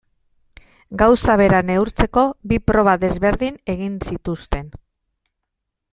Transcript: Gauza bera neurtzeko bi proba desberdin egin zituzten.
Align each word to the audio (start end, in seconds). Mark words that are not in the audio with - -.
Gauza 1.01 1.35
bera 1.41 1.59
neurtzeko 1.67 2.23
bi 2.53 2.59
proba 2.71 2.97
desberdin 3.05 3.63
egin 3.75 4.03
zituzten. 4.11 4.69